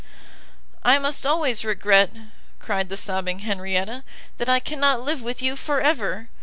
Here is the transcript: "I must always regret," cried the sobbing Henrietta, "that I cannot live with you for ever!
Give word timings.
"I 0.83 0.97
must 0.97 1.27
always 1.27 1.63
regret," 1.63 2.09
cried 2.57 2.89
the 2.89 2.97
sobbing 2.97 3.37
Henrietta, 3.41 4.03
"that 4.39 4.49
I 4.49 4.59
cannot 4.59 5.03
live 5.05 5.21
with 5.21 5.43
you 5.43 5.55
for 5.55 5.79
ever! 5.79 6.27